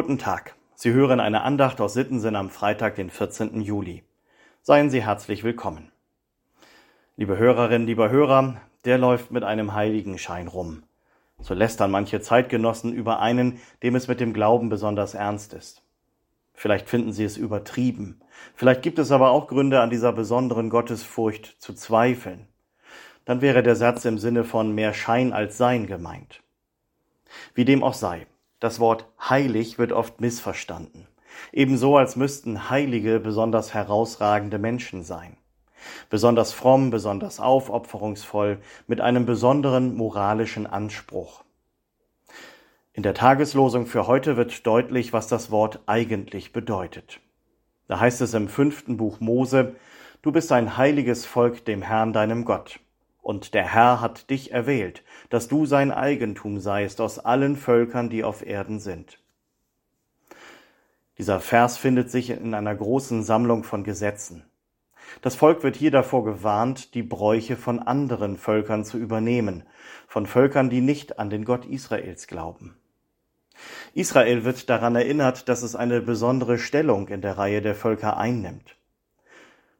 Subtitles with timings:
[0.00, 0.54] Guten Tag.
[0.76, 3.60] Sie hören eine Andacht aus Sittensinn am Freitag, den 14.
[3.60, 4.04] Juli.
[4.62, 5.90] Seien Sie herzlich willkommen.
[7.16, 10.84] Liebe Hörerinnen, lieber Hörer, der läuft mit einem Heiligenschein rum.
[11.40, 15.82] So lästern manche Zeitgenossen über einen, dem es mit dem Glauben besonders ernst ist.
[16.54, 18.20] Vielleicht finden Sie es übertrieben.
[18.54, 22.46] Vielleicht gibt es aber auch Gründe, an dieser besonderen Gottesfurcht zu zweifeln.
[23.24, 26.40] Dann wäre der Satz im Sinne von mehr Schein als Sein gemeint.
[27.54, 28.28] Wie dem auch sei.
[28.60, 31.06] Das Wort heilig wird oft missverstanden.
[31.52, 35.36] Ebenso als müssten Heilige besonders herausragende Menschen sein.
[36.10, 41.44] Besonders fromm, besonders aufopferungsvoll, mit einem besonderen moralischen Anspruch.
[42.92, 47.20] In der Tageslosung für heute wird deutlich, was das Wort eigentlich bedeutet.
[47.86, 49.76] Da heißt es im fünften Buch Mose,
[50.20, 52.80] Du bist ein heiliges Volk dem Herrn deinem Gott.
[53.28, 58.24] Und der Herr hat dich erwählt, dass du sein Eigentum seist aus allen Völkern, die
[58.24, 59.18] auf Erden sind.
[61.18, 64.46] Dieser Vers findet sich in einer großen Sammlung von Gesetzen.
[65.20, 69.64] Das Volk wird hier davor gewarnt, die Bräuche von anderen Völkern zu übernehmen,
[70.06, 72.78] von Völkern, die nicht an den Gott Israels glauben.
[73.92, 78.77] Israel wird daran erinnert, dass es eine besondere Stellung in der Reihe der Völker einnimmt.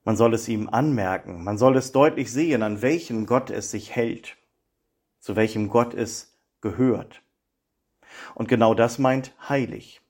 [0.09, 3.95] Man soll es ihm anmerken, man soll es deutlich sehen, an welchen Gott es sich
[3.95, 4.39] hält,
[5.20, 7.20] zu welchem Gott es gehört.
[8.34, 10.01] Und genau das meint heilig,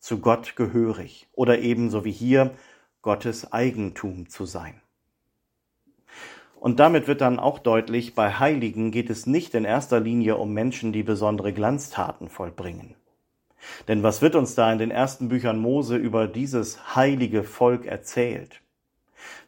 [0.00, 2.50] zu Gott gehörig oder ebenso wie hier
[3.00, 4.80] Gottes Eigentum zu sein.
[6.56, 10.52] Und damit wird dann auch deutlich, bei Heiligen geht es nicht in erster Linie um
[10.52, 12.96] Menschen, die besondere Glanztaten vollbringen.
[13.86, 18.63] Denn was wird uns da in den ersten Büchern Mose über dieses heilige Volk erzählt?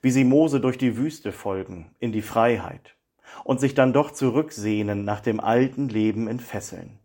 [0.02, 2.96] Wie sie Mose durch die Wüste folgen, in die Freiheit,
[3.44, 6.98] und sich dann doch zurücksehnen nach dem alten Leben in Fesseln,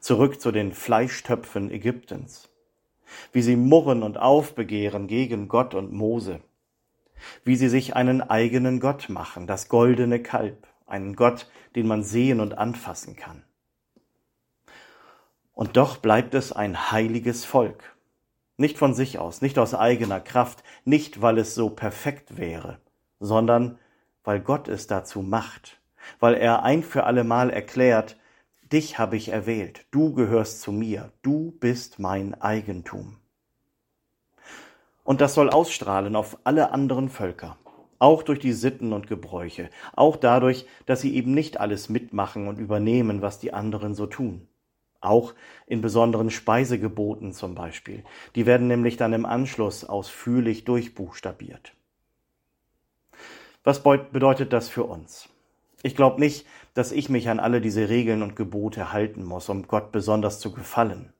[0.00, 2.50] zurück zu den Fleischtöpfen Ägyptens,
[3.32, 6.40] wie sie murren und aufbegehren gegen Gott und Mose,
[7.44, 12.40] wie sie sich einen eigenen Gott machen, das goldene Kalb, einen Gott, den man sehen
[12.40, 13.42] und anfassen kann.
[15.52, 17.93] Und doch bleibt es ein heiliges Volk,
[18.56, 22.78] nicht von sich aus, nicht aus eigener Kraft, nicht weil es so perfekt wäre,
[23.20, 23.78] sondern
[24.22, 25.80] weil Gott es dazu macht,
[26.20, 28.16] weil er ein für allemal erklärt,
[28.72, 33.16] dich habe ich erwählt, du gehörst zu mir, du bist mein Eigentum.
[35.02, 37.58] Und das soll ausstrahlen auf alle anderen Völker,
[37.98, 42.58] auch durch die Sitten und Gebräuche, auch dadurch, dass sie eben nicht alles mitmachen und
[42.58, 44.48] übernehmen, was die anderen so tun
[45.04, 45.34] auch
[45.66, 48.04] in besonderen Speisegeboten zum Beispiel.
[48.34, 51.74] Die werden nämlich dann im Anschluss ausführlich durchbuchstabiert.
[53.62, 55.28] Was bedeutet das für uns?
[55.82, 59.66] Ich glaube nicht, dass ich mich an alle diese Regeln und Gebote halten muss, um
[59.66, 61.12] Gott besonders zu gefallen.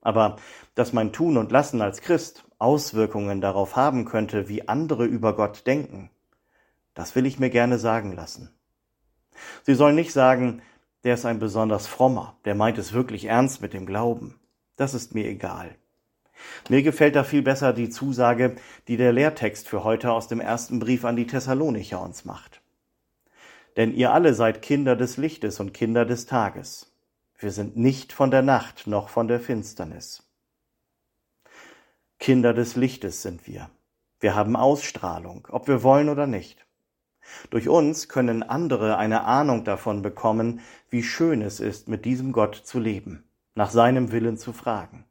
[0.00, 0.36] Aber
[0.74, 5.66] dass mein Tun und Lassen als Christ Auswirkungen darauf haben könnte, wie andere über Gott
[5.66, 6.10] denken,
[6.94, 8.54] das will ich mir gerne sagen lassen.
[9.62, 10.62] Sie sollen nicht sagen,
[11.04, 14.38] der ist ein besonders frommer, der meint es wirklich ernst mit dem Glauben.
[14.76, 15.74] Das ist mir egal.
[16.68, 18.56] Mir gefällt da viel besser die Zusage,
[18.88, 22.62] die der Lehrtext für heute aus dem ersten Brief an die Thessalonicher uns macht.
[23.76, 26.92] Denn ihr alle seid Kinder des Lichtes und Kinder des Tages.
[27.38, 30.22] Wir sind nicht von der Nacht noch von der Finsternis.
[32.18, 33.70] Kinder des Lichtes sind wir.
[34.18, 36.66] Wir haben Ausstrahlung, ob wir wollen oder nicht.
[37.50, 42.54] Durch uns können andere eine Ahnung davon bekommen, wie schön es ist, mit diesem Gott
[42.54, 45.04] zu leben, nach seinem Willen zu fragen.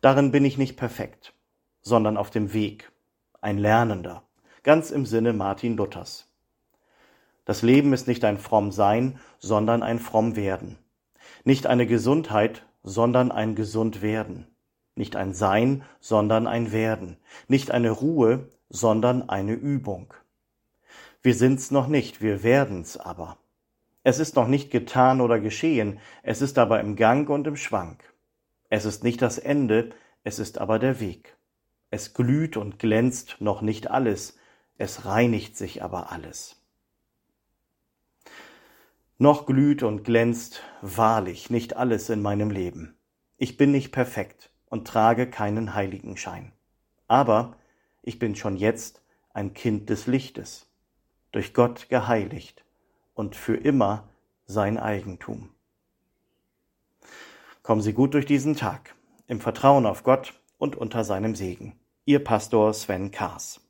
[0.00, 1.34] Darin bin ich nicht perfekt,
[1.82, 2.90] sondern auf dem Weg,
[3.40, 4.22] ein Lernender,
[4.62, 6.28] ganz im Sinne Martin Luthers.
[7.44, 10.78] Das Leben ist nicht ein fromm Sein, sondern ein fromm Werden.
[11.44, 14.46] Nicht eine Gesundheit, sondern ein gesund Werden.
[14.94, 17.16] Nicht ein Sein, sondern ein Werden.
[17.46, 20.12] Nicht eine Ruhe, sondern eine Übung.
[21.20, 23.38] Wir sind's noch nicht, wir werden's aber.
[24.04, 28.04] Es ist noch nicht getan oder geschehen, es ist aber im Gang und im Schwank.
[28.70, 29.90] Es ist nicht das Ende,
[30.22, 31.36] es ist aber der Weg.
[31.90, 34.38] Es glüht und glänzt noch nicht alles,
[34.76, 36.62] es reinigt sich aber alles.
[39.18, 42.96] Noch glüht und glänzt wahrlich nicht alles in meinem Leben.
[43.36, 46.52] Ich bin nicht perfekt und trage keinen Heiligenschein.
[47.08, 47.56] Aber
[48.02, 50.67] ich bin schon jetzt ein Kind des Lichtes
[51.32, 52.64] durch Gott geheiligt
[53.14, 54.08] und für immer
[54.46, 55.50] sein Eigentum.
[57.62, 58.94] Kommen Sie gut durch diesen Tag,
[59.26, 61.78] im Vertrauen auf Gott und unter seinem Segen.
[62.06, 63.60] Ihr Pastor Sven Kaas.